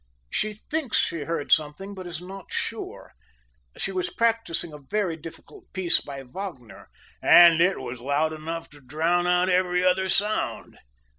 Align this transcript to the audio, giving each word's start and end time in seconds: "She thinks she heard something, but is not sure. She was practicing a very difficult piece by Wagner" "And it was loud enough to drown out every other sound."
"She 0.31 0.53
thinks 0.53 0.97
she 0.97 1.25
heard 1.25 1.51
something, 1.51 1.93
but 1.93 2.07
is 2.07 2.19
not 2.23 2.51
sure. 2.51 3.11
She 3.77 3.91
was 3.91 4.09
practicing 4.09 4.73
a 4.73 4.79
very 4.79 5.15
difficult 5.15 5.71
piece 5.73 6.01
by 6.01 6.23
Wagner" 6.23 6.89
"And 7.21 7.61
it 7.61 7.79
was 7.79 8.01
loud 8.01 8.33
enough 8.33 8.67
to 8.71 8.81
drown 8.81 9.27
out 9.27 9.47
every 9.47 9.85
other 9.85 10.09
sound." 10.09 10.79